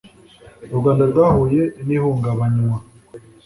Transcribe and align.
u 0.73 0.75
rwanda 0.79 1.03
rwahuye 1.11 1.63
n'ihungabanywa 1.85 2.77